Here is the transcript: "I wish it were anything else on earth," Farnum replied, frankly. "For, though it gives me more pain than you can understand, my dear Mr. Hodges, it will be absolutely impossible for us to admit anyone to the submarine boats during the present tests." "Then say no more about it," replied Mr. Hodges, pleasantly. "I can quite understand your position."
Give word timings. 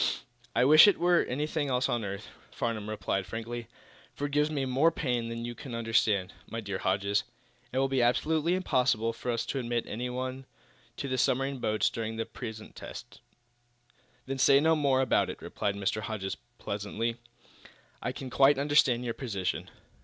"I 0.55 0.65
wish 0.65 0.87
it 0.87 0.97
were 0.97 1.21
anything 1.21 1.67
else 1.69 1.87
on 1.87 2.03
earth," 2.03 2.27
Farnum 2.49 2.89
replied, 2.89 3.27
frankly. 3.27 3.67
"For, 4.15 4.21
though 4.21 4.25
it 4.25 4.31
gives 4.31 4.49
me 4.49 4.65
more 4.65 4.89
pain 4.91 5.29
than 5.29 5.45
you 5.45 5.53
can 5.53 5.75
understand, 5.75 6.33
my 6.49 6.59
dear 6.59 6.79
Mr. 6.79 6.81
Hodges, 6.81 7.23
it 7.71 7.77
will 7.77 7.87
be 7.87 8.01
absolutely 8.01 8.55
impossible 8.55 9.13
for 9.13 9.29
us 9.29 9.45
to 9.45 9.59
admit 9.59 9.85
anyone 9.87 10.47
to 10.97 11.07
the 11.07 11.19
submarine 11.19 11.59
boats 11.59 11.87
during 11.91 12.15
the 12.15 12.25
present 12.25 12.75
tests." 12.75 13.19
"Then 14.25 14.39
say 14.39 14.59
no 14.59 14.75
more 14.75 15.01
about 15.01 15.29
it," 15.29 15.39
replied 15.39 15.75
Mr. 15.75 16.01
Hodges, 16.01 16.35
pleasantly. 16.57 17.17
"I 18.01 18.11
can 18.11 18.31
quite 18.31 18.57
understand 18.57 19.05
your 19.05 19.13
position." 19.13 19.69